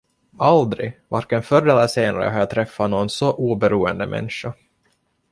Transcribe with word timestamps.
Aldrig, 0.37 0.99
varken 1.07 1.43
förr 1.43 1.61
eller 1.67 1.87
senare 1.87 2.29
har 2.29 2.39
jag 2.39 2.49
träffat 2.49 2.89
någon 2.89 3.09
så 3.09 3.33
oberoende 3.35 4.07
människa. 4.07 4.53